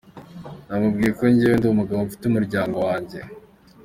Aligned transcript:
Namubwiye 0.67 1.11
ko 1.17 1.23
njyewe 1.31 1.55
ndi 1.57 1.67
umugabo, 1.69 1.99
mfite 2.07 2.23
umuryango 2.27 2.77
wanjye. 2.87 3.19